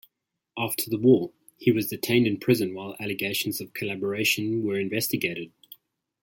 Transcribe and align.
After 0.57 0.89
the 0.89 0.97
war, 0.97 1.31
he 1.59 1.71
was 1.71 1.85
detained 1.89 2.25
in 2.25 2.39
prison 2.39 2.73
while 2.73 2.95
allegations 2.99 3.61
of 3.61 3.75
collaboration 3.75 4.63
were 4.63 4.79
investigated. 4.79 5.51